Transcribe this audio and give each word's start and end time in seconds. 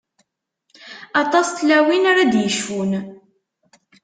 Aṭas 1.21 1.47
n 1.51 1.55
tlawin 1.57 2.05
ara 2.11 2.31
d-yecfun. 2.31 2.91